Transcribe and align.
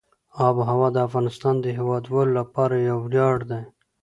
آب 0.47 0.55
وهوا 0.59 0.87
د 0.93 0.97
افغانستان 1.07 1.55
د 1.59 1.65
هیوادوالو 1.77 2.31
لپاره 2.39 2.75
یو 2.89 2.97
ویاړ 3.11 3.37
دی. 3.51 3.61